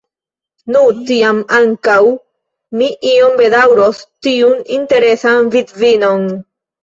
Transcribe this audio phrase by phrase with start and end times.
[0.75, 0.79] Nu,
[1.09, 1.97] tiam ankaŭ
[2.79, 6.27] mi iom bedaŭros tiun interesan vidvinon.